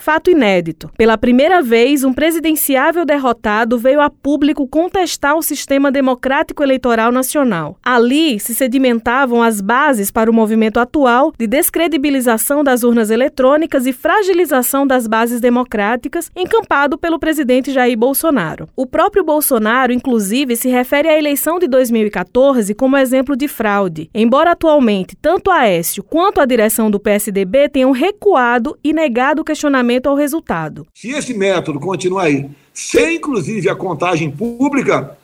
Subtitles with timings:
[0.00, 0.90] Fato inédito.
[0.96, 7.76] Pela primeira vez, um presidenciável derrotado veio a público contestar o sistema democrático eleitoral nacional.
[7.82, 13.92] Ali se sedimentavam as bases para o movimento atual de descredibilização das urnas eletrônicas e
[13.92, 18.70] fragilização das bases democráticas, encampado pelo presidente Jair Bolsonaro.
[18.74, 24.52] O próprio Bolsonaro, inclusive, se refere à eleição de 2014 como exemplo de fraude, embora
[24.52, 30.14] atualmente tanto Aécio quanto a direção do PSDB tenham recuado e negado o questionamento ao
[30.14, 30.86] resultado.
[30.94, 35.16] Se esse método continuar aí, sem inclusive a contagem pública,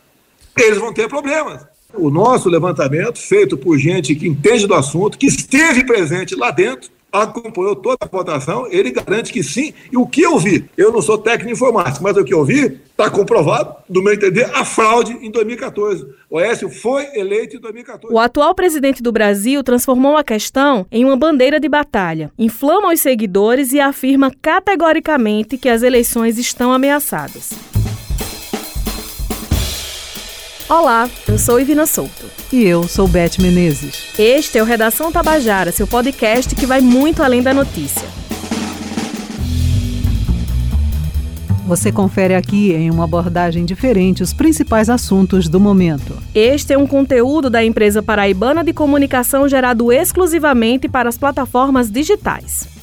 [0.58, 1.66] eles vão ter problemas.
[1.95, 6.91] O nosso levantamento, feito por gente que entende do assunto, que esteve presente lá dentro,
[7.23, 9.73] acompanhou toda a votação, ele garante que sim.
[9.91, 12.80] E o que eu vi, eu não sou técnico informático, mas o que eu vi
[12.91, 16.06] está comprovado, do meu entender, a fraude em 2014.
[16.30, 18.15] O Oécio foi eleito em 2014.
[18.15, 23.01] O atual presidente do Brasil transformou a questão em uma bandeira de batalha, inflama os
[23.01, 27.51] seguidores e afirma categoricamente que as eleições estão ameaçadas.
[30.69, 32.27] Olá, eu sou Ivina Souto.
[32.53, 34.09] E eu sou Beth Menezes.
[34.19, 38.03] Este é o Redação Tabajara, seu podcast que vai muito além da notícia.
[41.69, 46.20] Você confere aqui em uma abordagem diferente os principais assuntos do momento.
[46.34, 52.75] Este é um conteúdo da empresa paraibana de comunicação gerado exclusivamente para as plataformas digitais.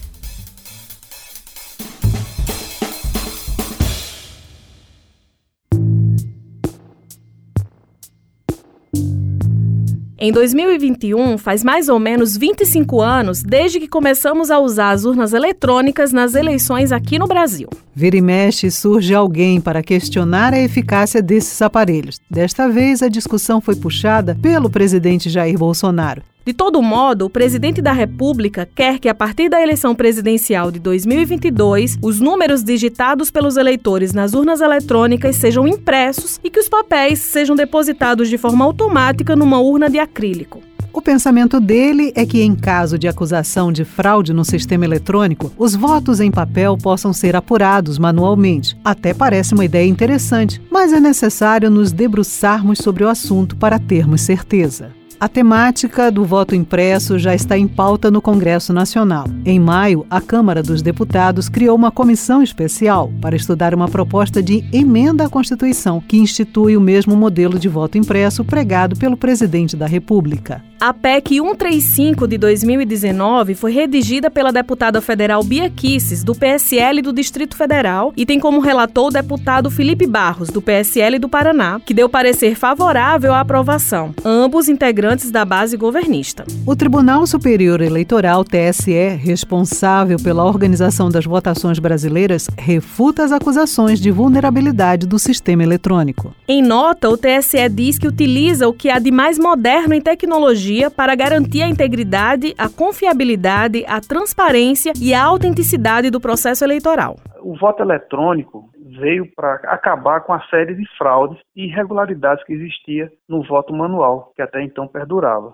[10.24, 15.34] Em 2021, faz mais ou menos 25 anos desde que começamos a usar as urnas
[15.34, 17.68] eletrônicas nas eleições aqui no Brasil.
[17.94, 22.22] Vira e mexe surge alguém para questionar a eficácia desses aparelhos.
[22.32, 26.24] Desta vez, a discussão foi puxada pelo presidente Jair Bolsonaro.
[26.46, 30.80] De todo modo, o presidente da República quer que, a partir da eleição presidencial de
[30.80, 37.20] 2022, os números digitados pelos eleitores nas urnas eletrônicas sejam impressos e que os papéis
[37.20, 40.62] sejam depositados de forma automática numa urna de acrílico.
[40.92, 45.74] O pensamento dele é que, em caso de acusação de fraude no sistema eletrônico, os
[45.74, 48.78] votos em papel possam ser apurados manualmente.
[48.84, 54.22] Até parece uma ideia interessante, mas é necessário nos debruçarmos sobre o assunto para termos
[54.22, 54.92] certeza.
[55.24, 59.26] A temática do voto impresso já está em pauta no Congresso Nacional.
[59.46, 64.66] Em maio, a Câmara dos Deputados criou uma comissão especial para estudar uma proposta de
[64.74, 69.86] emenda à Constituição que institui o mesmo modelo de voto impresso pregado pelo presidente da
[69.86, 70.62] República.
[70.84, 77.14] A PEC 135 de 2019 foi redigida pela deputada federal Bia Kisses, do PSL do
[77.14, 81.94] Distrito Federal, e tem como relator o deputado Felipe Barros, do PSL do Paraná, que
[81.94, 86.44] deu parecer favorável à aprovação, ambos integrantes da base governista.
[86.66, 94.10] O Tribunal Superior Eleitoral, TSE, responsável pela organização das votações brasileiras, refuta as acusações de
[94.10, 96.34] vulnerabilidade do sistema eletrônico.
[96.48, 100.90] Em nota, o TSE diz que utiliza o que há de mais moderno em tecnologia
[100.90, 107.18] para garantir a integridade, a confiabilidade, a transparência e a autenticidade do processo eleitoral.
[107.42, 108.70] O voto eletrônico
[109.00, 114.32] veio para acabar com a série de fraudes e irregularidades que existia no voto manual,
[114.36, 115.54] que até então perdurava.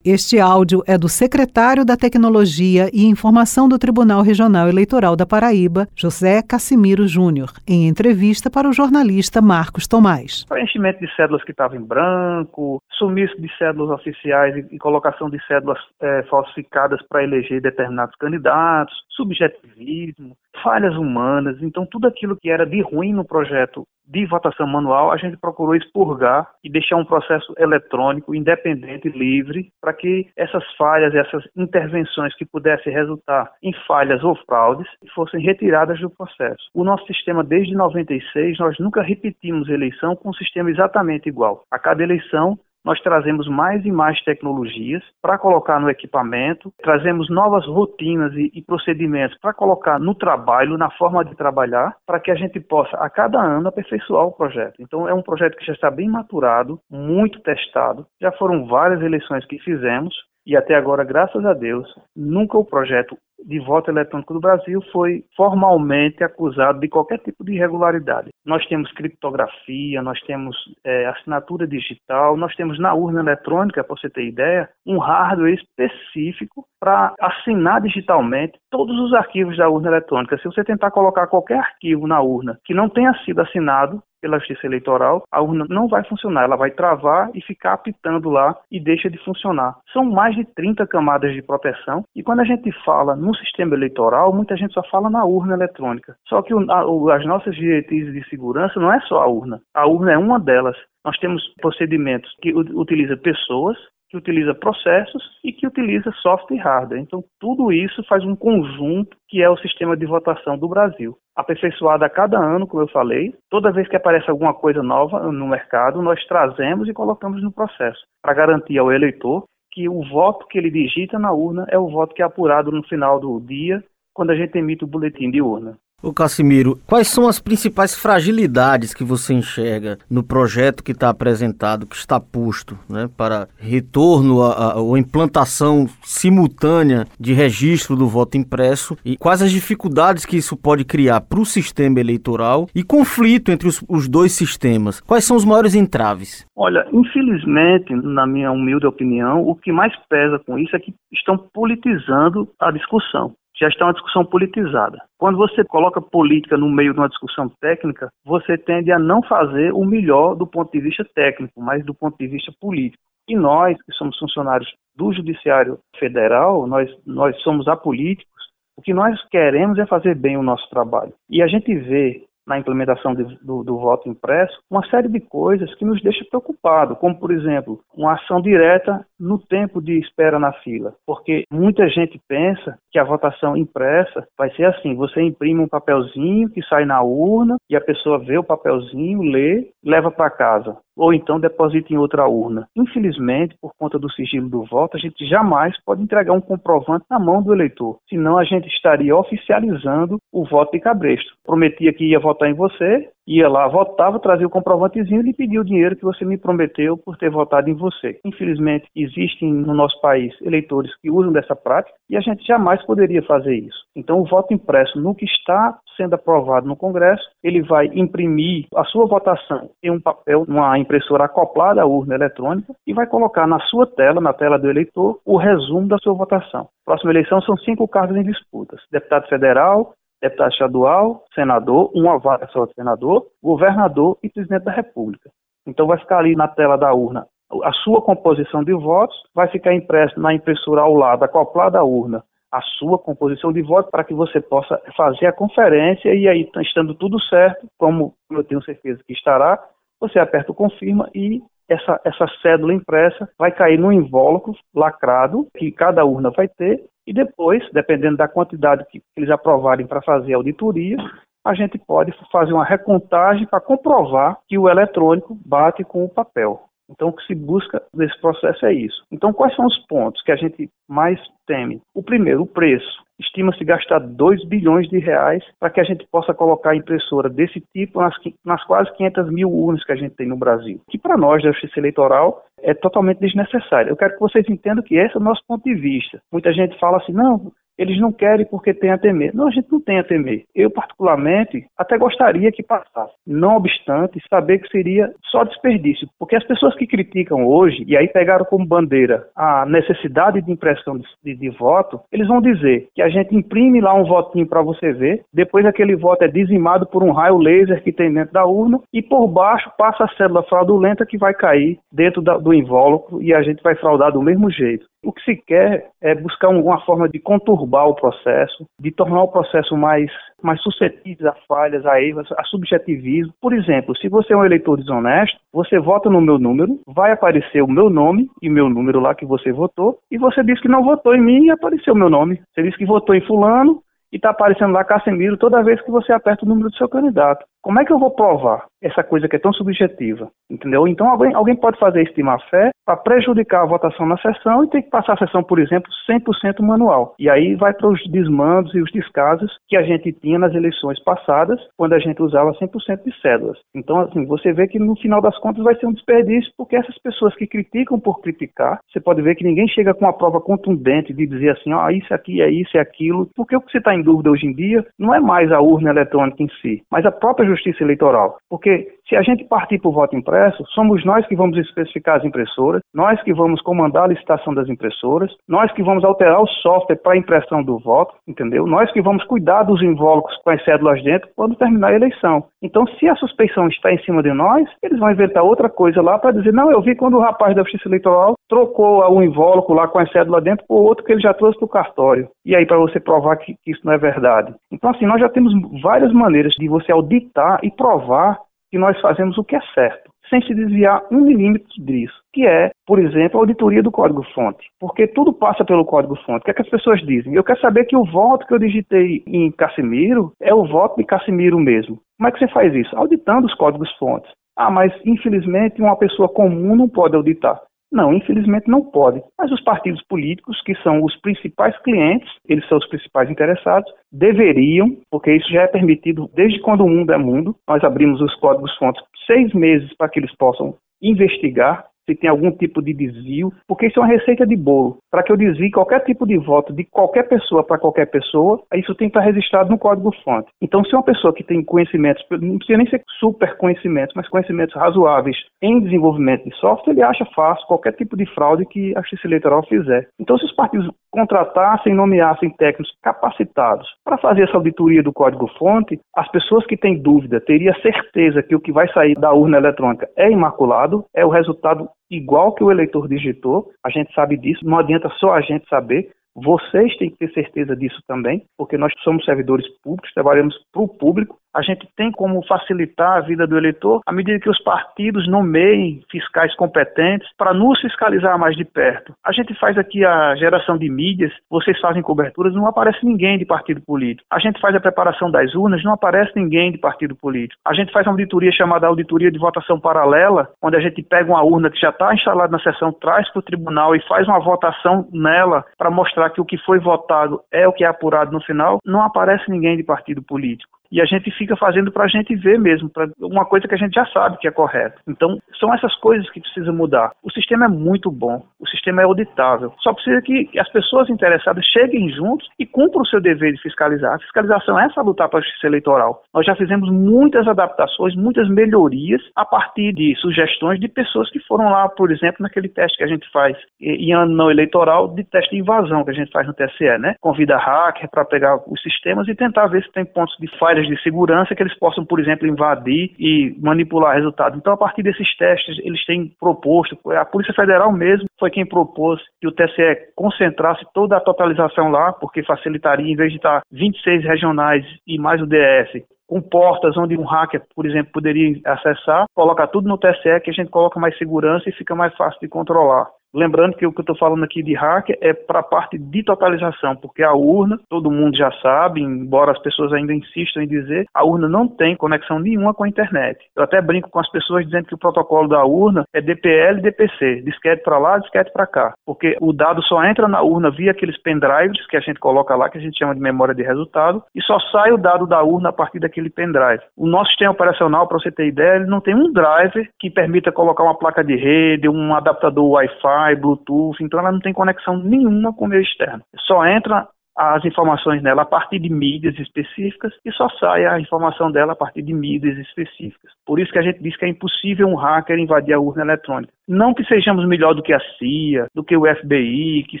[0.04, 5.88] Este áudio é do secretário da Tecnologia e Informação do Tribunal Regional Eleitoral da Paraíba,
[5.96, 10.44] José Cassimiro Júnior, em entrevista para o jornalista Marcos Tomás.
[10.44, 15.78] Preenchimento de cédulas que estavam em branco, sumiço de cédulas oficiais e, colocação de cédulas
[16.00, 21.60] é, falsificadas para eleger determinados candidatos, subjetivismo, falhas humanas.
[21.62, 25.74] Então, tudo aquilo que era de ruim no projeto de votação manual, a gente procurou
[25.74, 32.44] expurgar e deixar um processo eletrônico, independente, livre, para que essas falhas, essas intervenções que
[32.44, 36.70] pudessem resultar em falhas ou fraudes, fossem retiradas do processo.
[36.72, 41.64] O nosso sistema, desde 96, nós nunca repetimos eleição com um sistema exatamente igual.
[41.70, 47.66] A cada eleição, nós trazemos mais e mais tecnologias para colocar no equipamento, trazemos novas
[47.66, 52.36] rotinas e, e procedimentos para colocar no trabalho, na forma de trabalhar, para que a
[52.36, 54.76] gente possa, a cada ano, aperfeiçoar o projeto.
[54.78, 59.44] Então, é um projeto que já está bem maturado, muito testado, já foram várias eleições
[59.46, 60.14] que fizemos,
[60.46, 65.24] e até agora, graças a Deus, nunca o projeto de voto eletrônico do Brasil foi
[65.36, 68.30] formalmente acusado de qualquer tipo de irregularidade.
[68.44, 74.08] Nós temos criptografia, nós temos é, assinatura digital, nós temos na urna eletrônica, para você
[74.08, 80.38] ter ideia, um hardware específico para assinar digitalmente todos os arquivos da urna eletrônica.
[80.38, 84.66] Se você tentar colocar qualquer arquivo na urna que não tenha sido assinado, pela Justiça
[84.66, 89.10] Eleitoral, a urna não vai funcionar, ela vai travar e ficar apitando lá e deixa
[89.10, 89.76] de funcionar.
[89.92, 94.32] São mais de 30 camadas de proteção e quando a gente fala no sistema eleitoral,
[94.32, 96.16] muita gente só fala na urna eletrônica.
[96.28, 99.86] Só que o, a, as nossas diretrizes de segurança não é só a urna, a
[99.86, 100.76] urna é uma delas.
[101.04, 103.76] Nós temos procedimentos que utilizam pessoas,
[104.08, 107.00] que utiliza processos e que utiliza software e hardware.
[107.00, 111.16] Então, tudo isso faz um conjunto que é o sistema de votação do Brasil.
[111.34, 115.48] Aperfeiçoado a cada ano, como eu falei, toda vez que aparece alguma coisa nova no
[115.48, 120.56] mercado, nós trazemos e colocamos no processo, para garantir ao eleitor que o voto que
[120.56, 124.30] ele digita na urna é o voto que é apurado no final do dia, quando
[124.30, 125.76] a gente emite o boletim de urna.
[126.02, 131.86] Ô Cassimiro, quais são as principais fragilidades que você enxerga no projeto que está apresentado,
[131.86, 134.40] que está posto né, para retorno
[134.76, 140.84] ou implantação simultânea de registro do voto impresso e quais as dificuldades que isso pode
[140.84, 145.00] criar para o sistema eleitoral e conflito entre os, os dois sistemas?
[145.00, 146.46] Quais são os maiores entraves?
[146.54, 151.38] Olha, infelizmente, na minha humilde opinião, o que mais pesa com isso é que estão
[151.38, 154.98] politizando a discussão já está uma discussão politizada.
[155.18, 159.72] Quando você coloca política no meio de uma discussão técnica, você tende a não fazer
[159.72, 163.02] o melhor do ponto de vista técnico, mas do ponto de vista político.
[163.28, 168.32] E nós, que somos funcionários do Judiciário Federal, nós, nós somos apolíticos,
[168.76, 171.12] o que nós queremos é fazer bem o nosso trabalho.
[171.28, 175.74] E a gente vê na implementação de, do, do, voto impresso, uma série de coisas
[175.74, 180.52] que nos deixa preocupado, como por exemplo, uma ação direta no tempo de espera na
[180.52, 185.68] fila, porque muita gente pensa que a votação impressa vai ser assim: você imprime um
[185.68, 190.76] papelzinho que sai na urna e a pessoa vê o papelzinho, lê, leva para casa
[190.96, 192.68] ou então deposita em outra urna.
[192.74, 197.18] Infelizmente, por conta do sigilo do voto, a gente jamais pode entregar um comprovante na
[197.18, 201.34] mão do eleitor, senão a gente estaria oficializando o voto de cabresto.
[201.44, 205.60] Prometia que ia votar em você, ia lá, votava, trazia o comprovantezinho e lhe pedia
[205.60, 208.20] o dinheiro que você me prometeu por ter votado em você.
[208.24, 213.22] Infelizmente, existem no nosso país eleitores que usam dessa prática e a gente jamais poderia
[213.22, 213.84] fazer isso.
[213.94, 218.84] Então, o voto impresso, no que está sendo aprovado no Congresso, ele vai imprimir a
[218.84, 223.58] sua votação em um papel, numa impressora acoplada à urna eletrônica e vai colocar na
[223.60, 226.68] sua tela, na tela do eleitor, o resumo da sua votação.
[226.84, 232.64] Próxima eleição são cinco cargos em disputas: deputado federal, deputado estadual, senador, uma vaga só
[232.64, 235.30] de senador, governador e presidente da República.
[235.66, 237.26] Então vai ficar ali na tela da urna
[237.62, 242.24] a sua composição de votos, vai ficar impresso na impressora ao lado, acoplada à urna,
[242.50, 246.94] a sua composição de votos para que você possa fazer a conferência e aí, estando
[246.94, 249.62] tudo certo, como eu tenho certeza que estará,
[250.00, 255.70] você aperta o confirma e essa, essa cédula impressa vai cair no invólucro lacrado que
[255.72, 260.36] cada urna vai ter e depois, dependendo da quantidade que eles aprovarem para fazer a
[260.36, 260.96] auditoria,
[261.44, 266.60] a gente pode fazer uma recontagem para comprovar que o eletrônico bate com o papel.
[266.90, 269.04] Então, o que se busca nesse processo é isso.
[269.10, 271.80] Então, quais são os pontos que a gente mais teme?
[271.94, 273.04] O primeiro, o preço.
[273.18, 278.00] Estima-se gastar 2 bilhões de reais para que a gente possa colocar impressora desse tipo
[278.00, 280.80] nas, nas quase 500 mil urnas que a gente tem no Brasil.
[280.90, 283.90] Que para nós, da Justiça Eleitoral, é totalmente desnecessário.
[283.90, 286.20] Eu quero que vocês entendam que esse é o nosso ponto de vista.
[286.30, 289.34] Muita gente fala assim, não, eles não querem porque tem a temer.
[289.34, 290.44] Não, a gente não tem a temer.
[290.54, 293.12] Eu, particularmente, até gostaria que passasse.
[293.26, 296.08] Não obstante, saber que seria só desperdício.
[296.18, 300.98] Porque as pessoas que criticam hoje, e aí pegaram como bandeira a necessidade de impressão
[300.98, 304.62] de, de, de voto, eles vão dizer que a gente imprime lá um votinho para
[304.62, 308.46] você ver, depois aquele voto é dizimado por um raio laser que tem dentro da
[308.46, 313.22] urna, e por baixo passa a célula fraudulenta que vai cair dentro da, do invólucro
[313.22, 314.86] e a gente vai fraudar do mesmo jeito.
[315.06, 319.28] O que se quer é buscar uma forma de conturbar o processo, de tornar o
[319.28, 320.10] processo mais,
[320.42, 323.32] mais suscetível a falhas, a erros, a subjetivismo.
[323.40, 327.62] Por exemplo, se você é um eleitor desonesto, você vota no meu número, vai aparecer
[327.62, 330.82] o meu nome e meu número lá que você votou, e você diz que não
[330.82, 332.42] votou em mim e apareceu o meu nome.
[332.52, 333.80] Você diz que votou em fulano
[334.12, 337.46] e está aparecendo lá Casemiro toda vez que você aperta o número do seu candidato.
[337.66, 340.30] Como é que eu vou provar essa coisa que é tão subjetiva?
[340.48, 340.86] Entendeu?
[340.86, 344.62] Então alguém, alguém pode fazer isso de má fé para prejudicar a votação na sessão
[344.62, 347.16] e ter que passar a sessão, por exemplo, 100% manual.
[347.18, 351.02] E aí vai para os desmandos e os descasos que a gente tinha nas eleições
[351.02, 353.58] passadas, quando a gente usava 100% de cédulas.
[353.74, 356.96] Então, assim, você vê que no final das contas vai ser um desperdício, porque essas
[356.98, 361.12] pessoas que criticam por criticar, você pode ver que ninguém chega com uma prova contundente
[361.12, 363.78] de dizer assim, ó, oh, isso aqui é isso, é aquilo, porque o que você
[363.78, 367.04] está em dúvida hoje em dia não é mais a urna eletrônica em si, mas
[367.04, 368.38] a própria justiça eleitoral.
[368.48, 372.24] Porque Se a gente partir para o voto impresso, somos nós que vamos especificar as
[372.24, 376.96] impressoras, nós que vamos comandar a licitação das impressoras, nós que vamos alterar o software
[376.96, 378.66] para a impressão do voto, entendeu?
[378.66, 382.46] Nós que vamos cuidar dos invólucros com as cédulas dentro quando terminar a eleição.
[382.60, 386.18] Então, se a suspeição está em cima de nós, eles vão inventar outra coisa lá
[386.18, 389.86] para dizer, não, eu vi quando o rapaz da Justiça Eleitoral trocou o invólucro lá
[389.86, 392.28] com a cédula dentro por outro que ele já trouxe do cartório.
[392.44, 394.52] E aí, para você provar que, que isso não é verdade.
[394.72, 398.38] Então, assim, nós já temos várias maneiras de você auditar e provar
[398.70, 402.70] que nós fazemos o que é certo, sem se desviar um milímetro disso, que é,
[402.86, 404.66] por exemplo, a auditoria do código-fonte.
[404.80, 406.42] Porque tudo passa pelo código-fonte.
[406.42, 407.34] O que, é que as pessoas dizem?
[407.34, 411.04] Eu quero saber que o voto que eu digitei em Casimiro é o voto de
[411.04, 412.00] Casimiro mesmo.
[412.18, 412.96] Como é que você faz isso?
[412.96, 414.30] Auditando os códigos-fontes.
[414.56, 417.60] Ah, mas infelizmente uma pessoa comum não pode auditar.
[417.90, 419.22] Não, infelizmente não pode.
[419.38, 424.96] Mas os partidos políticos, que são os principais clientes, eles são os principais interessados, deveriam,
[425.10, 429.02] porque isso já é permitido desde quando o mundo é mundo, nós abrimos os códigos-fontes
[429.26, 433.98] seis meses para que eles possam investigar se tem algum tipo de desvio, porque isso
[433.98, 434.98] é uma receita de bolo.
[435.10, 438.94] Para que eu desvie qualquer tipo de voto de qualquer pessoa para qualquer pessoa, isso
[438.94, 440.48] tem que estar registrado no código-fonte.
[440.62, 444.74] Então, se uma pessoa que tem conhecimentos, não precisa nem ser super conhecimentos, mas conhecimentos
[444.74, 449.26] razoáveis em desenvolvimento de software, ele acha fácil qualquer tipo de fraude que a Justiça
[449.26, 450.08] Eleitoral fizer.
[450.20, 456.30] Então, se os partidos contratassem nomeassem técnicos capacitados para fazer essa auditoria do código-fonte, as
[456.30, 460.30] pessoas que têm dúvida teriam certeza que o que vai sair da urna eletrônica é
[460.30, 465.08] imaculado, é o resultado igual que o eleitor digitou, a gente sabe disso, não adianta
[465.18, 469.66] só a gente saber, vocês têm que ter certeza disso também, porque nós somos servidores
[469.82, 474.12] públicos, trabalhamos para o público a gente tem como facilitar a vida do eleitor à
[474.12, 479.14] medida que os partidos nomeiem fiscais competentes para nos fiscalizar mais de perto.
[479.24, 483.46] A gente faz aqui a geração de mídias, vocês fazem coberturas, não aparece ninguém de
[483.46, 484.26] partido político.
[484.30, 487.58] A gente faz a preparação das urnas, não aparece ninguém de partido político.
[487.66, 491.42] A gente faz uma auditoria chamada auditoria de votação paralela, onde a gente pega uma
[491.42, 495.08] urna que já está instalada na sessão, traz para o tribunal e faz uma votação
[495.10, 498.78] nela para mostrar que o que foi votado é o que é apurado no final.
[498.84, 502.58] Não aparece ninguém de partido político e a gente fica fazendo para a gente ver
[502.58, 504.96] mesmo, para uma coisa que a gente já sabe que é correta.
[505.08, 507.12] Então, são essas coisas que precisam mudar.
[507.22, 509.72] O sistema é muito bom, o sistema é auditável.
[509.80, 514.14] Só precisa que as pessoas interessadas cheguem juntos e cumpram o seu dever de fiscalizar.
[514.14, 516.22] A fiscalização é salutar para a justiça eleitoral.
[516.32, 521.70] Nós já fizemos muitas adaptações, muitas melhorias a partir de sugestões de pessoas que foram
[521.70, 525.50] lá, por exemplo, naquele teste que a gente faz em ano não eleitoral de teste
[525.50, 527.14] de invasão que a gente faz no TSE, né?
[527.20, 530.86] Convida hacker para pegar os sistemas e tentar ver se tem pontos de falha áreas
[530.86, 534.58] de segurança que eles possam, por exemplo, invadir e manipular resultados.
[534.58, 539.20] Então, a partir desses testes, eles têm proposto, a Polícia Federal mesmo foi quem propôs
[539.40, 544.24] que o TSE concentrasse toda a totalização lá, porque facilitaria, em vez de estar 26
[544.24, 549.66] regionais e mais o DF, com portas onde um hacker, por exemplo, poderia acessar, coloca
[549.68, 553.06] tudo no TSE que a gente coloca mais segurança e fica mais fácil de controlar.
[553.36, 556.22] Lembrando que o que eu estou falando aqui de hacker é para a parte de
[556.22, 561.04] totalização, porque a urna, todo mundo já sabe, embora as pessoas ainda insistam em dizer,
[561.12, 563.38] a urna não tem conexão nenhuma com a internet.
[563.54, 566.82] Eu até brinco com as pessoas dizendo que o protocolo da urna é DPL e
[566.82, 570.92] DPC, disquete para lá, disquete para cá, porque o dado só entra na urna via
[570.92, 574.22] aqueles pendrives que a gente coloca lá, que a gente chama de memória de resultado,
[574.34, 576.82] e só sai o dado da urna a partir daquele pendrive.
[576.96, 580.50] O nosso sistema operacional, para você ter ideia, ele não tem um driver que permita
[580.50, 584.96] colocar uma placa de rede, um adaptador Wi-Fi, Wi-Fi, Bluetooth, então ela não tem conexão
[584.96, 586.22] nenhuma com o meio externo.
[586.46, 591.52] Só entra as informações nela a partir de mídias específicas e só sai a informação
[591.52, 593.30] dela a partir de mídias específicas.
[593.44, 596.52] Por isso que a gente diz que é impossível um hacker invadir a urna eletrônica.
[596.66, 600.00] Não que sejamos melhor do que a CIA, do que o FBI, que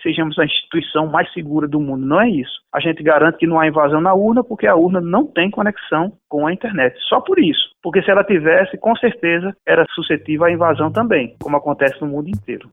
[0.00, 2.56] sejamos a instituição mais segura do mundo, não é isso.
[2.72, 6.12] A gente garante que não há invasão na urna porque a urna não tem conexão
[6.28, 6.98] com a internet.
[7.06, 7.68] Só por isso.
[7.82, 12.28] Porque se ela tivesse, com certeza era suscetível à invasão também, como acontece no mundo
[12.28, 12.70] inteiro.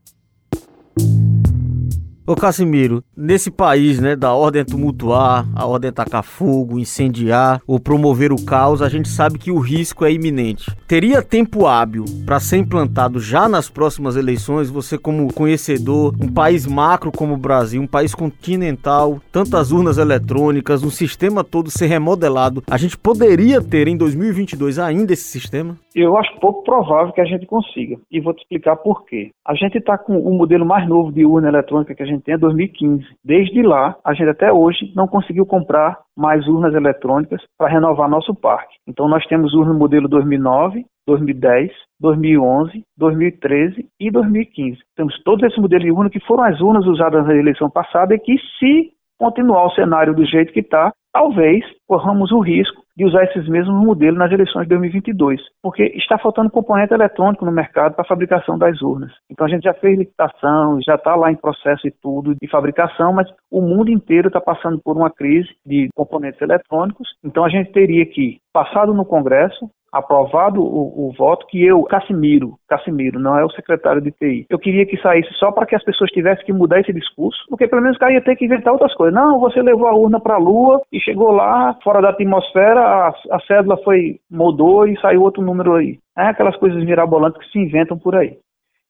[2.26, 8.32] Ô Casimiro, nesse país, né, da ordem tumultuar, a ordem tacar fogo, incendiar ou promover
[8.32, 10.72] o caos, a gente sabe que o risco é iminente.
[10.88, 16.66] Teria tempo hábil para ser implantado já nas próximas eleições, você como conhecedor, um país
[16.66, 22.64] macro como o Brasil, um país continental, tantas urnas eletrônicas, um sistema todo ser remodelado,
[22.70, 25.78] a gente poderia ter em 2022 ainda esse sistema?
[25.96, 27.98] Eu acho pouco provável que a gente consiga.
[28.12, 29.30] E vou te explicar por quê.
[29.46, 32.34] A gente está com o modelo mais novo de urna eletrônica que a gente tem
[32.34, 33.06] é 2015.
[33.24, 38.34] Desde lá, a gente até hoje não conseguiu comprar mais urnas eletrônicas para renovar nosso
[38.34, 38.76] parque.
[38.88, 44.80] Então nós temos urna modelo 2009, 2010, 2011, 2013 e 2015.
[44.96, 48.20] Temos todos esses modelos de urna que foram as urnas usadas na eleição passada e
[48.20, 53.24] que se continuar o cenário do jeito que está, talvez corramos o risco de usar
[53.24, 58.04] esses mesmos modelos nas eleições de 2022, porque está faltando componente eletrônico no mercado para
[58.04, 59.12] a fabricação das urnas.
[59.30, 63.14] Então a gente já fez licitação, já está lá em processo e tudo de fabricação,
[63.14, 67.08] mas o mundo inteiro está passando por uma crise de componentes eletrônicos.
[67.24, 72.56] Então a gente teria que, passado no Congresso, aprovado o, o, voto que eu, Cassimiro,
[72.68, 75.84] Cassimiro, não é o secretário de TI, eu queria que saísse só para que as
[75.84, 78.74] pessoas tivessem que mudar esse discurso, porque pelo menos o cara ia ter que inventar
[78.74, 79.14] outras coisas.
[79.14, 83.14] Não, você levou a urna para a Lua e chegou lá, fora da atmosfera, a,
[83.32, 86.00] a cédula foi, mudou e saiu outro número aí.
[86.18, 88.38] É aquelas coisas mirabolantes que se inventam por aí.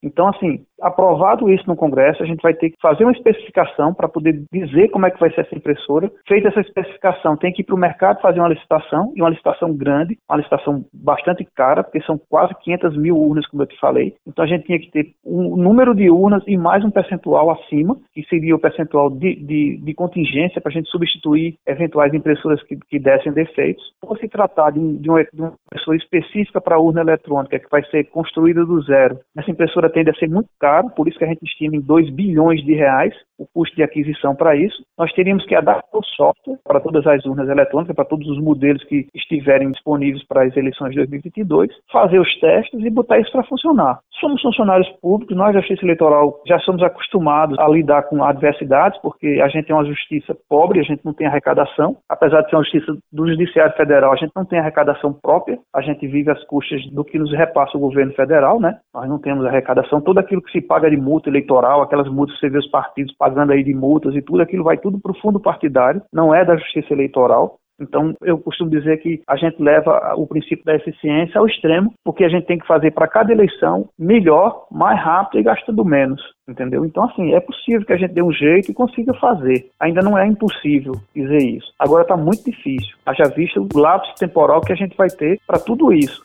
[0.04, 4.10] Então, assim, aprovado isso no Congresso, a gente vai ter que fazer uma especificação para
[4.10, 6.12] poder dizer como é que vai ser essa impressora.
[6.28, 9.74] Feita essa especificação, tem que ir para o mercado fazer uma licitação, e uma licitação
[9.74, 14.14] grande, uma licitação bastante cara, porque são quase 500 mil urnas, como eu te falei.
[14.28, 17.96] Então, a gente tinha que ter um número de urnas e mais um percentual acima,
[18.14, 22.78] que seria o percentual de, de, de contingência para a gente substituir eventuais impressoras que,
[22.90, 23.84] que dessem defeitos.
[24.02, 28.06] Por se tratar de, de uma impressora específica para a urna eletrônica, que vai ser
[28.06, 31.44] construída do zero, essa impressora tende a ser muito caro, por isso que a gente
[31.44, 34.84] estima em 2 bilhões de reais o custo de aquisição para isso.
[34.98, 38.84] Nós teríamos que adaptar o software para todas as urnas eletrônicas, para todos os modelos
[38.86, 43.44] que estiverem disponíveis para as eleições de 2022, fazer os testes e botar isso para
[43.44, 44.00] funcionar.
[44.20, 49.42] Somos funcionários públicos, nós da Justiça Eleitoral já somos acostumados a lidar com adversidades, porque
[49.44, 52.64] a gente tem uma justiça pobre, a gente não tem arrecadação, apesar de ser uma
[52.64, 56.86] justiça do Judiciário Federal, a gente não tem arrecadação própria, a gente vive às custas
[56.92, 58.80] do que nos repassa o governo federal, né?
[58.94, 62.42] Nós não temos arrecadação, todo aquilo que se paga de multa eleitoral, aquelas multas que
[62.42, 65.20] você vê os partidos pagando aí de multas e tudo, aquilo vai tudo para o
[65.20, 67.58] fundo partidário, não é da justiça eleitoral.
[67.80, 72.24] Então, eu costumo dizer que a gente leva o princípio da eficiência ao extremo, porque
[72.24, 76.86] a gente tem que fazer para cada eleição melhor, mais rápido e gastando menos, entendeu?
[76.86, 79.70] Então, assim, é possível que a gente dê um jeito e consiga fazer.
[79.80, 81.74] Ainda não é impossível dizer isso.
[81.80, 82.96] Agora está muito difícil.
[83.06, 86.24] Haja visto o lapso temporal que a gente vai ter para tudo isso.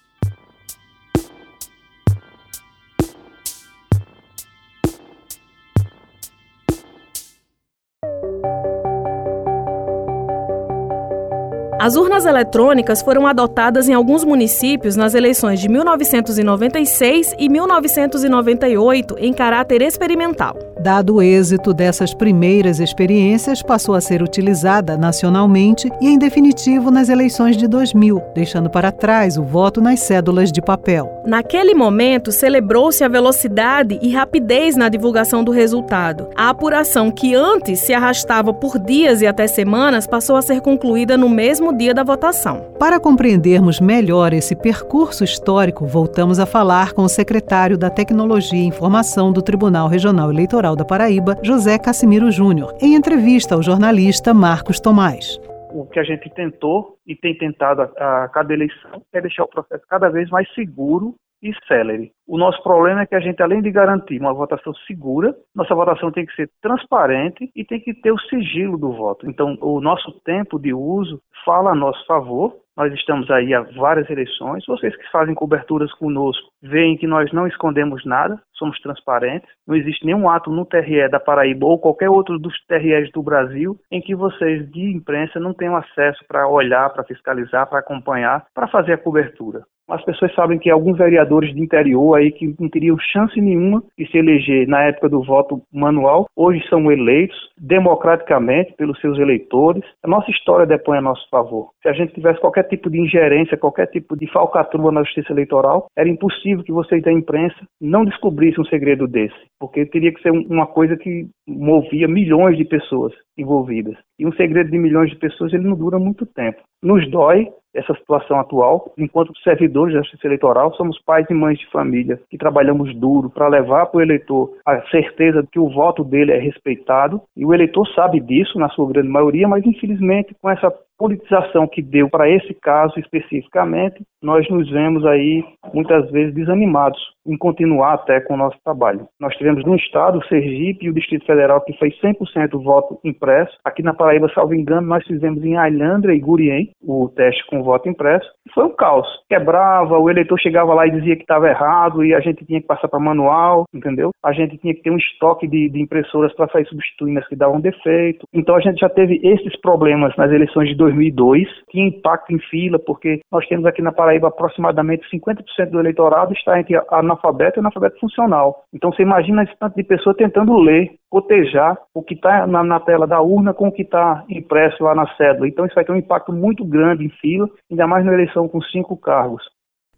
[11.80, 19.32] As urnas eletrônicas foram adotadas em alguns municípios nas eleições de 1996 e 1998 em
[19.32, 20.58] caráter experimental.
[20.80, 27.08] Dado o êxito dessas primeiras experiências, passou a ser utilizada nacionalmente e, em definitivo, nas
[27.08, 31.10] eleições de 2000, deixando para trás o voto nas cédulas de papel.
[31.26, 36.28] Naquele momento, celebrou-se a velocidade e rapidez na divulgação do resultado.
[36.36, 41.16] A apuração, que antes se arrastava por dias e até semanas, passou a ser concluída
[41.16, 42.64] no mesmo dia da votação.
[42.78, 48.66] Para compreendermos melhor esse percurso histórico, voltamos a falar com o secretário da Tecnologia e
[48.66, 54.80] Informação do Tribunal Regional Eleitoral da Paraíba, José Cassimiro Júnior, em entrevista ao jornalista Marcos
[54.80, 55.38] Tomás
[55.70, 59.48] o que a gente tentou e tem tentado a, a, cada eleição é deixar o
[59.48, 62.12] processo cada vez mais seguro e célere.
[62.28, 66.12] O nosso problema é que a gente, além de garantir uma votação segura, nossa votação
[66.12, 69.28] tem que ser transparente e tem que ter o sigilo do voto.
[69.30, 72.54] Então, o nosso tempo de uso fala a nosso favor.
[72.76, 74.62] Nós estamos aí há várias eleições.
[74.66, 79.48] Vocês que fazem coberturas conosco veem que nós não escondemos nada, somos transparentes.
[79.66, 83.74] Não existe nenhum ato no TRE da Paraíba ou qualquer outro dos TREs do Brasil
[83.90, 88.68] em que vocês de imprensa não tenham acesso para olhar, para fiscalizar, para acompanhar, para
[88.68, 89.62] fazer a cobertura.
[89.88, 94.06] As pessoas sabem que alguns vereadores de interior aí que não teriam chance nenhuma de
[94.10, 99.84] se eleger na época do voto manual, hoje são eleitos democraticamente pelos seus eleitores.
[100.02, 101.70] A nossa história depõe a nosso favor.
[101.82, 105.86] Se a gente tivesse qualquer tipo de ingerência, qualquer tipo de falcatrua na justiça eleitoral,
[105.96, 110.30] era impossível que vocês da imprensa não descobrissem um segredo desse, porque teria que ser
[110.30, 113.96] uma coisa que movia milhões de pessoas envolvidas.
[114.18, 116.60] E um segredo de milhões de pessoas ele não dura muito tempo.
[116.82, 118.92] Nos dói, essa situação atual.
[118.98, 123.48] Enquanto servidores da Justiça Eleitoral, somos pais e mães de família que trabalhamos duro para
[123.48, 127.20] levar para o eleitor a certeza de que o voto dele é respeitado.
[127.36, 131.80] E o eleitor sabe disso, na sua grande maioria, mas infelizmente com essa politização que
[131.80, 138.20] deu para esse caso especificamente, nós nos vemos aí muitas vezes desanimados em continuar até
[138.20, 139.06] com o nosso trabalho.
[139.20, 143.56] Nós tivemos no estado, o Sergipe e o Distrito Federal que foi 100% voto impresso.
[143.64, 147.88] Aqui na Paraíba, salvo engano, nós fizemos em Alhandra e Gurien o teste com voto
[147.88, 148.26] impresso.
[148.46, 149.06] E foi um caos.
[149.28, 152.66] Quebrava, o eleitor chegava lá e dizia que estava errado e a gente tinha que
[152.66, 154.10] passar para manual, entendeu?
[154.24, 157.36] A gente tinha que ter um estoque de, de impressoras para sair substituindo as que
[157.36, 158.26] davam defeito.
[158.32, 162.78] Então a gente já teve esses problemas nas eleições de 2002, tinha impacto em fila,
[162.78, 167.98] porque nós temos aqui na Paraíba aproximadamente 50% do eleitorado está entre analfabeto e analfabeto
[168.00, 168.64] funcional.
[168.72, 172.80] Então você imagina esse tanto de pessoa tentando ler, cotejar o que está na, na,
[172.80, 175.48] tela da urna com o que está impresso lá na cédula.
[175.48, 178.60] Então isso vai ter um impacto muito grande em fila, ainda mais na eleição com
[178.62, 179.42] cinco cargos.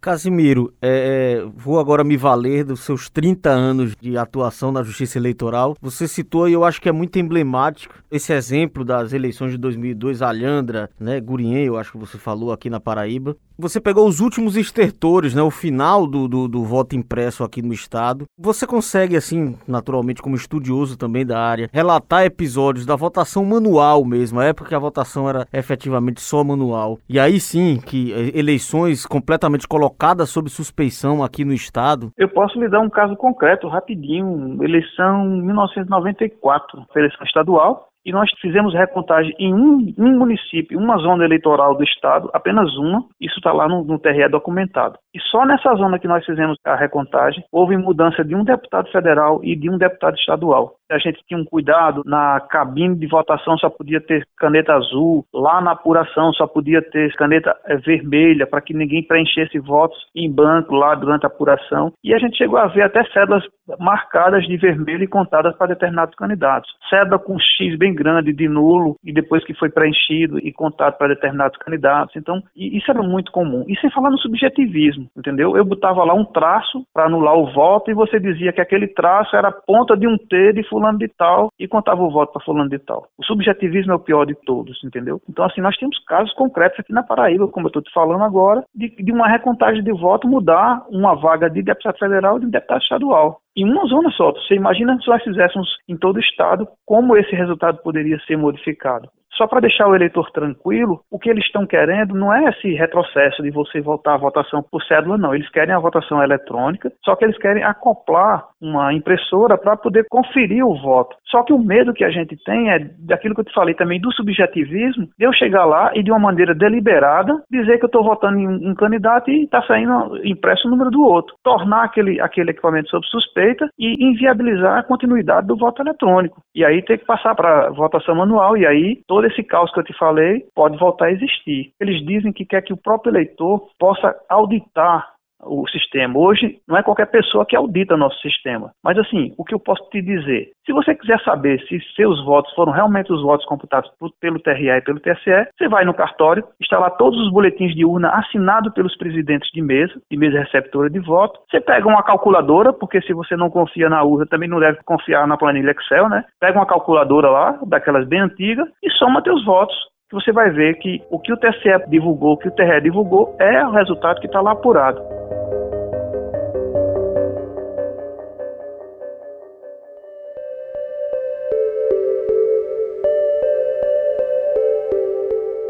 [0.01, 5.19] Casimiro, é, é, vou agora me valer dos seus 30 anos de atuação na Justiça
[5.19, 5.77] Eleitoral.
[5.79, 10.23] Você citou, e eu acho que é muito emblemático, esse exemplo das eleições de 2002,
[10.23, 13.37] Alhandra, né, Gurien, eu acho que você falou aqui na Paraíba.
[13.61, 17.75] Você pegou os últimos estertores, né, o final do, do, do voto impresso aqui no
[17.75, 18.25] estado.
[18.39, 24.41] Você consegue, assim, naturalmente, como estudioso também da área, relatar episódios da votação manual mesmo,
[24.41, 26.99] a época que a votação era efetivamente só manual.
[27.07, 32.11] E aí sim, que eh, eleições completamente colocadas sob suspeição aqui no estado.
[32.17, 34.57] Eu posso lhe dar um caso concreto, rapidinho.
[34.65, 41.77] Eleição 1994, eleição estadual e nós fizemos recontagem em um, um, município, uma zona eleitoral
[41.77, 44.99] do estado, apenas uma, isso está lá no, no TRE documentado.
[45.15, 49.41] E só nessa zona que nós fizemos a recontagem, houve mudança de um deputado federal
[49.43, 50.75] e de um deputado estadual.
[50.91, 55.61] A gente tinha um cuidado, na cabine de votação só podia ter caneta azul, lá
[55.61, 60.75] na apuração só podia ter caneta eh, vermelha, para que ninguém preenchesse votos em banco
[60.75, 61.93] lá durante a apuração.
[62.03, 63.45] E a gente chegou a ver até cédulas
[63.79, 66.71] marcadas de vermelho e contadas para determinados candidatos.
[66.89, 71.09] Cédula com X bem grande de nulo e depois que foi preenchido e contado para
[71.09, 72.17] determinados candidatos.
[72.17, 73.65] Então, isso era muito comum.
[73.69, 75.57] E sem falar no subjetivismo, entendeu?
[75.57, 79.37] Eu botava lá um traço para anular o voto e você dizia que aquele traço
[79.37, 82.45] era a ponta de um T de fulano de tal e contava o voto para
[82.45, 83.07] fulano de tal.
[83.19, 85.21] O subjetivismo é o pior de todos, entendeu?
[85.29, 88.65] Então, assim, nós temos casos concretos aqui na Paraíba, como eu estou te falando agora,
[88.75, 93.41] de, de uma recontagem de voto mudar uma vaga de deputado federal de deputado estadual
[93.57, 94.33] em uma zona só.
[94.33, 99.09] Você imagina se nós fizéssemos em todo o estado, como esse resultado poderia ser modificado.
[99.35, 103.43] Só para deixar o eleitor tranquilo, o que eles estão querendo não é esse retrocesso
[103.43, 105.35] de você voltar à votação por cédula, não.
[105.35, 110.65] Eles querem a votação eletrônica, só que eles querem acoplar uma impressora para poder conferir
[110.65, 111.17] o voto.
[111.27, 114.01] Só que o medo que a gente tem é daquilo que eu te falei também,
[114.01, 118.05] do subjetivismo, de eu chegar lá e de uma maneira deliberada dizer que eu estou
[118.05, 121.35] votando em um candidato e está saindo impresso o número do outro.
[121.43, 126.43] Tornar aquele, aquele equipamento sob suspeita e inviabilizar a continuidade do voto eletrônico.
[126.55, 129.85] E aí ter que passar para votação manual e aí todo esse caos que eu
[129.85, 131.73] te falei pode voltar a existir.
[131.81, 136.19] Eles dizem que quer que o próprio eleitor possa auditar o sistema.
[136.19, 138.71] Hoje, não é qualquer pessoa que audita nosso sistema.
[138.83, 140.51] Mas, assim, o que eu posso te dizer?
[140.65, 144.81] Se você quiser saber se seus votos foram realmente os votos computados pelo TRE e
[144.83, 148.97] pelo TSE, você vai no cartório, está lá todos os boletins de urna assinados pelos
[148.97, 151.41] presidentes de mesa, de mesa receptora de voto.
[151.51, 155.27] Você pega uma calculadora, porque se você não confia na urna, também não deve confiar
[155.27, 156.25] na planilha Excel, né?
[156.41, 159.77] Pega uma calculadora lá, daquelas bem antigas, e soma teus votos
[160.13, 163.65] você vai ver que o que o TSE divulgou, o que o TRE divulgou, é
[163.65, 165.01] o resultado que está lá apurado.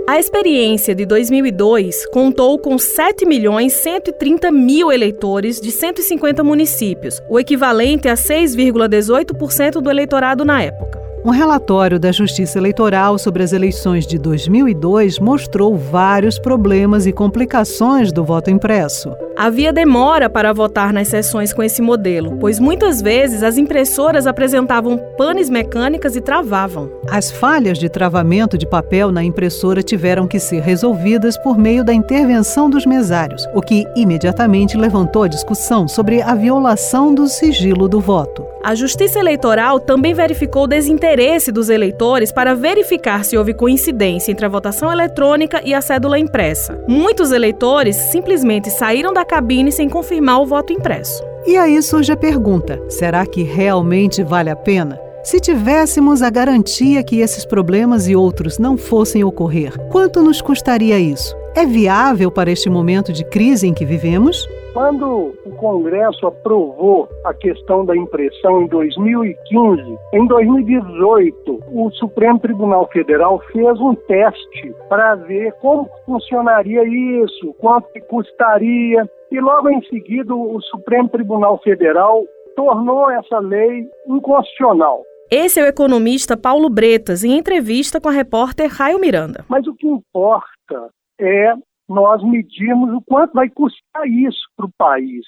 [0.09, 7.38] A experiência de 2002 contou com 7 milhões 130 mil eleitores de 150 municípios, o
[7.38, 10.99] equivalente a 6,18% do eleitorado na época.
[11.22, 18.11] Um relatório da Justiça Eleitoral sobre as eleições de 2002 mostrou vários problemas e complicações
[18.11, 19.14] do voto impresso.
[19.42, 24.98] Havia demora para votar nas sessões com esse modelo, pois muitas vezes as impressoras apresentavam
[25.16, 26.90] panes mecânicas e travavam.
[27.09, 31.94] As falhas de travamento de papel na impressora tiveram que ser resolvidas por meio da
[31.94, 37.98] intervenção dos mesários, o que imediatamente levantou a discussão sobre a violação do sigilo do
[37.98, 38.44] voto.
[38.62, 44.44] A Justiça Eleitoral também verificou o desinteresse dos eleitores para verificar se houve coincidência entre
[44.44, 46.79] a votação eletrônica e a cédula impressa.
[46.87, 51.22] Muitos eleitores simplesmente saíram da cabine sem confirmar o voto impresso.
[51.46, 55.00] E aí surge a pergunta: será que realmente vale a pena?
[55.22, 60.98] Se tivéssemos a garantia que esses problemas e outros não fossem ocorrer, quanto nos custaria
[60.98, 61.36] isso?
[61.54, 64.48] É viável para este momento de crise em que vivemos?
[64.72, 72.88] Quando o Congresso aprovou a questão da impressão em 2015, em 2018, o Supremo Tribunal
[72.92, 80.34] Federal fez um teste para ver como funcionaria isso, quanto custaria, e logo em seguida
[80.34, 82.24] o Supremo Tribunal Federal
[82.56, 85.02] tornou essa lei inconstitucional.
[85.30, 89.44] Esse é o economista Paulo Bretas, em entrevista com a repórter Raio Miranda.
[89.48, 90.90] Mas o que importa
[91.20, 91.54] é
[91.88, 95.24] nós medirmos o quanto vai custar isso para o país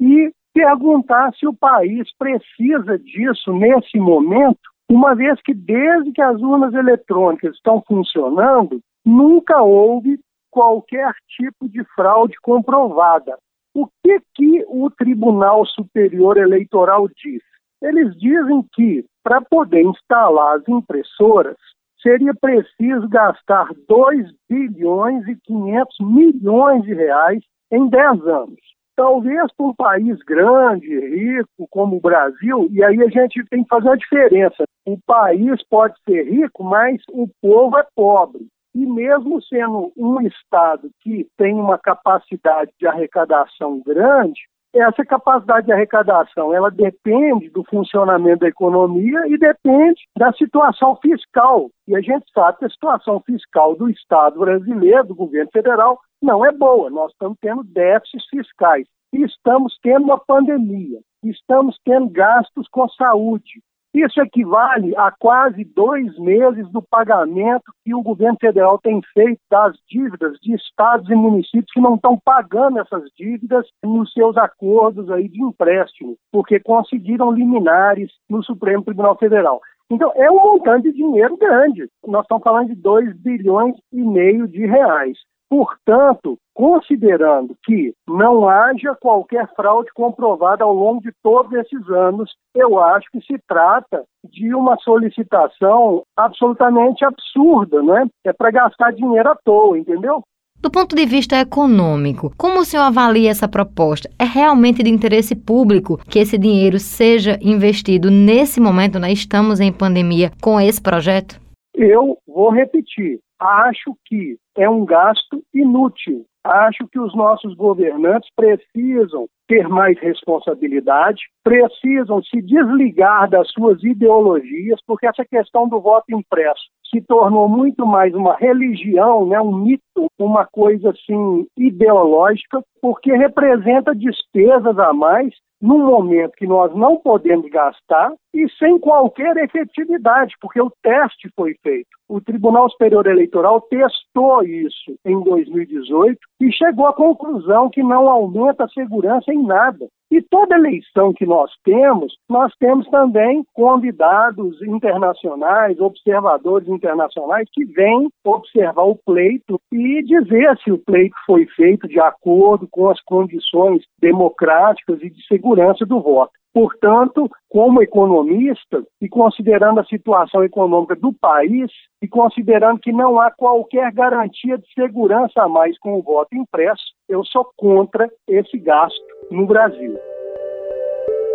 [0.00, 4.58] e perguntar se o país precisa disso nesse momento,
[4.90, 10.18] uma vez que desde que as urnas eletrônicas estão funcionando, nunca houve
[10.50, 13.38] qualquer tipo de fraude comprovada.
[13.74, 17.42] O que, que o Tribunal Superior Eleitoral diz?
[17.80, 21.56] Eles dizem que, para poder instalar as impressoras,
[22.02, 28.60] seria preciso gastar 2 bilhões e 500 milhões de reais em 10 anos.
[28.96, 33.68] Talvez para um país grande, rico como o Brasil, e aí a gente tem que
[33.68, 34.64] fazer uma diferença.
[34.84, 38.48] O país pode ser rico, mas o povo é pobre.
[38.78, 44.40] E mesmo sendo um estado que tem uma capacidade de arrecadação grande,
[44.72, 51.68] essa capacidade de arrecadação ela depende do funcionamento da economia e depende da situação fiscal.
[51.88, 56.46] E a gente sabe que a situação fiscal do Estado brasileiro, do governo federal, não
[56.46, 56.88] é boa.
[56.88, 63.62] Nós estamos tendo déficits fiscais estamos tendo uma pandemia, estamos tendo gastos com saúde,
[63.94, 69.76] isso equivale a quase dois meses do pagamento que o governo federal tem feito das
[69.88, 75.28] dívidas de estados e municípios que não estão pagando essas dívidas nos seus acordos aí
[75.28, 79.60] de empréstimo, porque conseguiram liminares no Supremo Tribunal Federal.
[79.90, 81.88] Então, é um montante de dinheiro grande.
[82.06, 85.16] Nós estamos falando de 2 bilhões e meio de reais.
[85.50, 92.78] Portanto, considerando que não haja qualquer fraude comprovada ao longo de todos esses anos, eu
[92.78, 98.06] acho que se trata de uma solicitação absolutamente absurda, né?
[98.24, 100.22] É para gastar dinheiro à toa, entendeu?
[100.60, 104.10] Do ponto de vista econômico, como o senhor avalia essa proposta?
[104.18, 109.12] É realmente de interesse público que esse dinheiro seja investido nesse momento, né?
[109.12, 111.40] Estamos em pandemia com esse projeto?
[111.72, 113.20] Eu vou repetir.
[113.40, 116.24] Acho que é um gasto inútil.
[116.44, 124.80] Acho que os nossos governantes precisam ter mais responsabilidade, precisam se desligar das suas ideologias,
[124.86, 130.06] porque essa questão do voto impresso se tornou muito mais uma religião, né, um mito,
[130.18, 137.50] uma coisa assim ideológica, porque representa despesas a mais num momento que nós não podemos
[137.50, 141.88] gastar e sem qualquer efetividade, porque o teste foi feito.
[142.08, 148.64] O Tribunal Superior Eleitoral testou isso em 2018 e chegou à conclusão que não aumenta
[148.64, 149.88] a segurança em nada.
[150.10, 158.08] E toda eleição que nós temos, nós temos também convidados internacionais, observadores internacionais que vêm
[158.24, 163.82] observar o pleito e dizer se o pleito foi feito de acordo com as condições
[164.00, 166.32] democráticas e de segurança do voto.
[166.52, 171.70] Portanto, como economista e considerando a situação econômica do país
[172.02, 176.82] e considerando que não há qualquer garantia de segurança a mais com o voto impresso,
[177.08, 179.96] eu sou contra esse gasto no Brasil.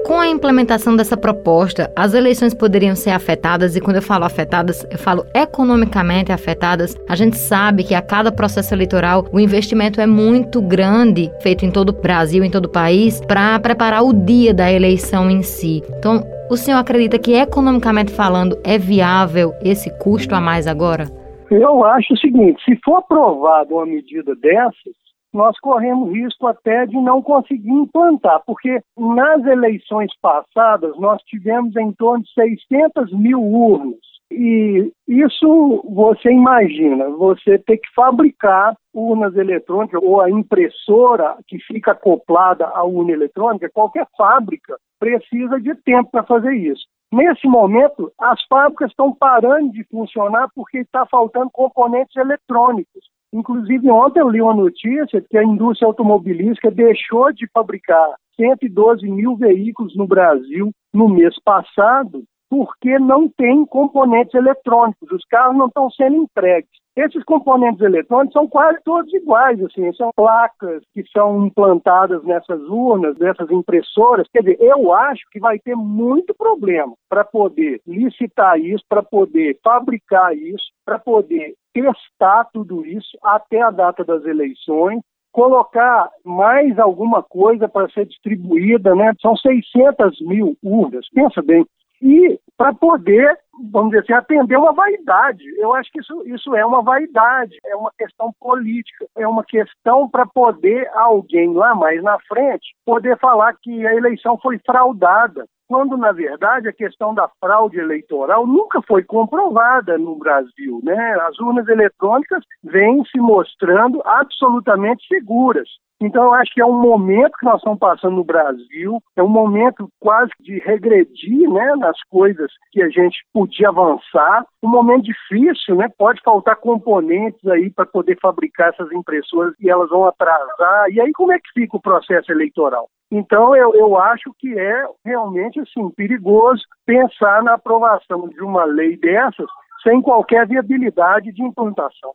[0.05, 4.85] Com a implementação dessa proposta, as eleições poderiam ser afetadas, e quando eu falo afetadas,
[4.91, 6.97] eu falo economicamente afetadas.
[7.07, 11.71] A gente sabe que a cada processo eleitoral o investimento é muito grande, feito em
[11.71, 15.81] todo o Brasil, em todo o país, para preparar o dia da eleição em si.
[15.97, 21.05] Então, o senhor acredita que economicamente falando é viável esse custo a mais agora?
[21.49, 25.02] Eu acho o seguinte: se for aprovada uma medida dessas,
[25.33, 31.91] nós corremos risco até de não conseguir implantar, porque nas eleições passadas nós tivemos em
[31.93, 34.13] torno de 600 mil urnas.
[34.31, 41.91] E isso você imagina, você ter que fabricar urnas eletrônicas ou a impressora que fica
[41.91, 46.83] acoplada à urna eletrônica, qualquer fábrica precisa de tempo para fazer isso.
[47.11, 53.05] Nesse momento, as fábricas estão parando de funcionar porque está faltando componentes eletrônicos.
[53.33, 59.35] Inclusive, ontem eu li uma notícia que a indústria automobilística deixou de fabricar 112 mil
[59.35, 65.89] veículos no Brasil no mês passado porque não tem componentes eletrônicos, os carros não estão
[65.89, 66.69] sendo entregues.
[66.95, 73.17] Esses componentes eletrônicos são quase todos iguais, assim, são placas que são implantadas nessas urnas,
[73.17, 74.27] nessas impressoras.
[74.31, 79.57] Quer dizer, eu acho que vai ter muito problema para poder licitar isso, para poder
[79.63, 87.23] fabricar isso, para poder testar tudo isso até a data das eleições colocar mais alguma
[87.23, 89.11] coisa para ser distribuída, né?
[89.19, 91.65] São 600 mil urnas, pensa bem.
[92.03, 93.39] E para poder
[93.71, 95.43] vamos dizer assim, atender uma vaidade.
[95.57, 100.09] Eu acho que isso, isso é uma vaidade, é uma questão política, é uma questão
[100.09, 105.97] para poder alguém lá mais na frente poder falar que a eleição foi fraudada quando
[105.97, 111.17] na verdade a questão da fraude eleitoral nunca foi comprovada no Brasil, né?
[111.21, 115.67] As urnas eletrônicas vêm se mostrando absolutamente seguras.
[116.03, 119.29] Então, eu acho que é um momento que nós estamos passando no Brasil, é um
[119.29, 125.77] momento quase de regredir né, nas coisas que a gente, de avançar, um momento difícil,
[125.77, 125.87] né?
[125.97, 130.89] Pode faltar componentes aí para poder fabricar essas impressoras e elas vão atrasar.
[130.91, 132.89] E aí como é que fica o processo eleitoral?
[133.09, 138.97] Então eu, eu acho que é realmente assim perigoso pensar na aprovação de uma lei
[138.97, 139.47] dessas
[139.83, 142.13] sem qualquer viabilidade de implantação.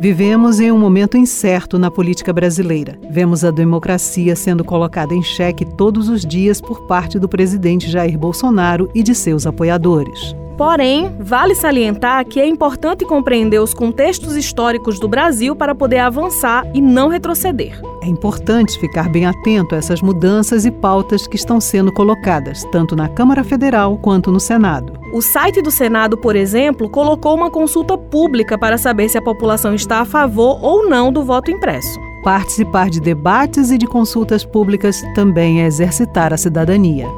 [0.00, 2.98] Vivemos em um momento incerto na política brasileira.
[3.10, 8.18] Vemos a democracia sendo colocada em xeque todos os dias por parte do presidente Jair
[8.18, 10.34] Bolsonaro e de seus apoiadores.
[10.60, 16.66] Porém, vale salientar que é importante compreender os contextos históricos do Brasil para poder avançar
[16.74, 17.80] e não retroceder.
[18.02, 22.94] É importante ficar bem atento a essas mudanças e pautas que estão sendo colocadas, tanto
[22.94, 24.92] na Câmara Federal quanto no Senado.
[25.14, 29.74] O site do Senado, por exemplo, colocou uma consulta pública para saber se a população
[29.74, 31.98] está a favor ou não do voto impresso.
[32.22, 37.08] Participar de debates e de consultas públicas também é exercitar a cidadania.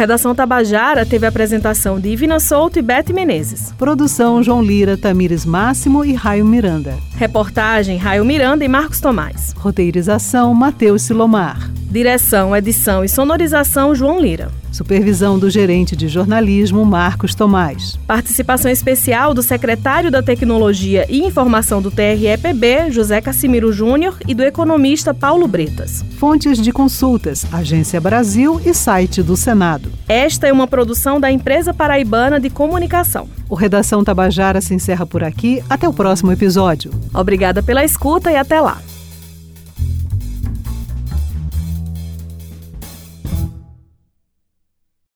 [0.00, 3.74] Redação Tabajara teve a apresentação de Ivina Souto e Bete Menezes.
[3.76, 6.96] Produção João Lira, Tamires Máximo e Raio Miranda.
[7.16, 9.54] Reportagem Raio Miranda e Marcos Tomás.
[9.58, 11.70] Roteirização Matheus Silomar.
[11.90, 14.52] Direção, edição e sonorização João Lira.
[14.70, 17.98] Supervisão do gerente de jornalismo Marcos Tomás.
[18.06, 24.44] Participação especial do secretário da Tecnologia e Informação do TREPB, José Cassimiro Júnior, e do
[24.44, 26.04] economista Paulo Bretas.
[26.16, 29.90] Fontes de consultas: Agência Brasil e site do Senado.
[30.08, 33.28] Esta é uma produção da Empresa Paraibana de Comunicação.
[33.48, 35.60] O Redação Tabajara se encerra por aqui.
[35.68, 36.92] Até o próximo episódio.
[37.12, 38.80] Obrigada pela escuta e até lá.